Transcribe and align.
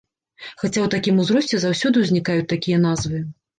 Хаця 0.61 0.71
ў 0.71 0.91
такім 0.93 1.19
узросце 1.25 1.61
заўсёды 1.65 1.97
ўзнікаюць 2.07 2.51
такія 2.57 2.83
назвы! 2.91 3.25